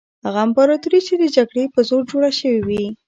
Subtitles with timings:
[0.25, 2.83] هغه امپراطوري چې د جګړې په زور جوړه شوې وي.